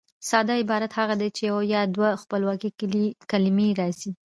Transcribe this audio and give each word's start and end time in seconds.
ساده 0.29 0.53
عبارت 0.61 0.91
هغه 0.99 1.15
دئ، 1.21 1.29
چي 1.35 1.43
یوه 1.49 1.63
یا 1.73 1.81
دوې 1.95 2.11
خپلواکي 2.21 2.69
کلیمې 3.31 3.69
راسي. 3.79 4.11